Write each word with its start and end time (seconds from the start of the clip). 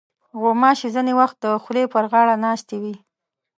غوماشې 0.39 0.87
ځینې 0.95 1.13
وخت 1.19 1.37
د 1.41 1.45
خولې 1.63 1.83
پر 1.93 2.03
غاړه 2.11 2.35
ناستې 2.45 2.75
وي. 2.83 2.95